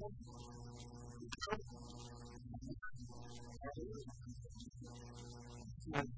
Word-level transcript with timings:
Thank 0.00 0.14
you. 6.08 6.17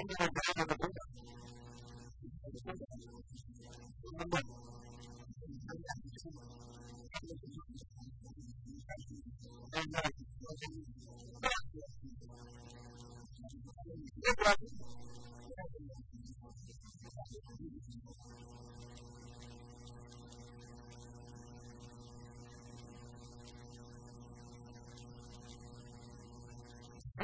Indian 0.00 0.30
or 0.70 0.77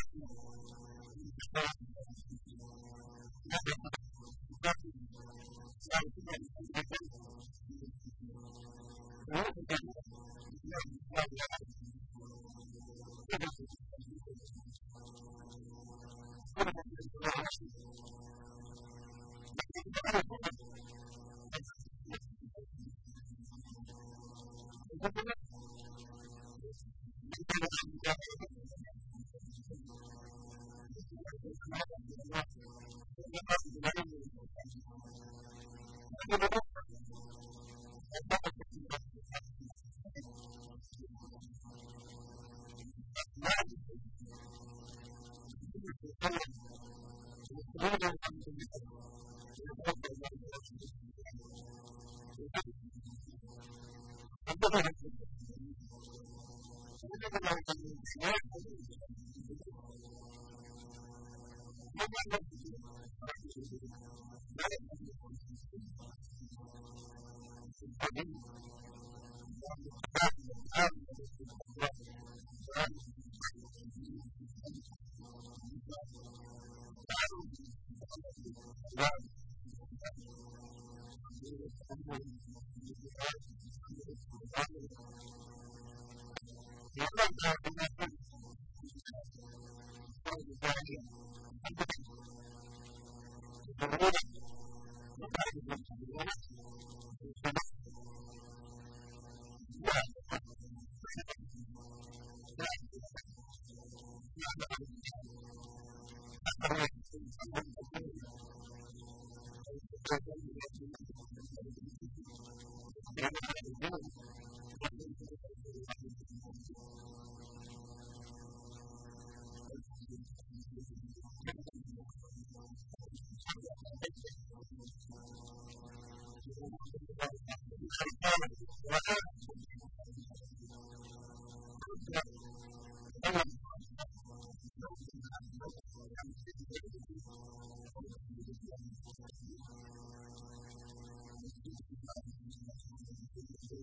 Thank 90.31 90.45
you. 90.87 91.01